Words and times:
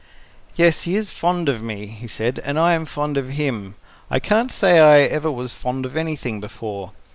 "Yes, 0.55 0.81
he 0.81 0.95
is 0.95 1.11
fond 1.11 1.47
of 1.47 1.61
me," 1.61 1.85
he 1.85 2.07
said, 2.07 2.41
"and 2.43 2.57
I 2.57 2.73
am 2.73 2.87
fond 2.87 3.17
of 3.17 3.29
him. 3.37 3.75
I 4.09 4.19
can't 4.19 4.51
say 4.51 4.79
I 4.79 5.01
ever 5.01 5.29
was 5.31 5.53
fond 5.53 5.85
of 5.85 5.95
anything 5.95 6.41
before. 6.41 6.93